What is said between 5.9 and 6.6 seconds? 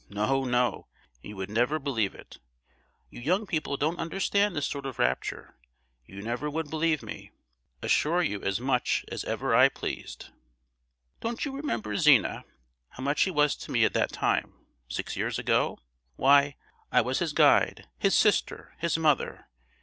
you never